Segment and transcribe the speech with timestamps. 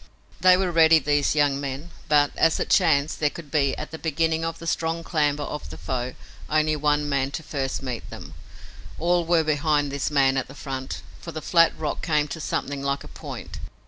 [0.39, 3.99] They were ready, these young men, but, as it chanced, there could be, at the
[3.99, 6.15] beginning of the strong clamber of the foe,
[6.49, 8.33] only one man to first meet them.
[8.97, 12.81] All were behind this man at the front, for the flat rock came to something
[12.81, 13.59] like a point.